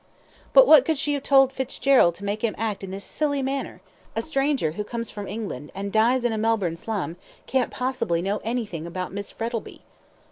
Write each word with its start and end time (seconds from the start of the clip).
"But 0.53 0.65
what 0.65 0.83
could 0.83 0.97
she 0.97 1.13
have 1.13 1.21
told 1.21 1.53
Fitzgerald 1.53 2.15
to 2.15 2.25
make 2.25 2.43
him 2.43 2.55
act 2.57 2.83
in 2.83 2.89
this 2.89 3.03
silly 3.03 3.43
manner? 3.43 3.81
A 4.15 4.23
stranger 4.23 4.71
who 4.71 4.83
comes 4.83 5.11
from 5.11 5.27
England, 5.27 5.71
and 5.75 5.93
dies 5.93 6.25
in 6.25 6.33
a 6.33 6.39
Melbourne 6.39 6.75
slum, 6.75 7.17
can't 7.45 7.69
possibly 7.69 8.19
know 8.19 8.41
anything 8.43 8.87
about 8.87 9.13
Miss 9.13 9.29
Frettlby." 9.31 9.83